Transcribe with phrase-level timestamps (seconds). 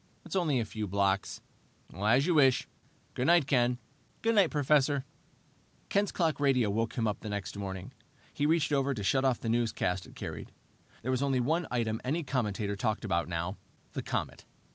[0.25, 1.41] It's only a few blocks."
[1.95, 2.67] "As you wish.
[3.13, 3.77] Good night, Ken."
[4.23, 5.05] "Good night, Professor."
[5.89, 7.91] Ken's clock radio woke him the next morning.
[8.33, 10.51] He reached over to shut off the newscast it carried.
[11.03, 13.57] There was only one item any commentator talked about now,
[13.93, 14.43] the comet.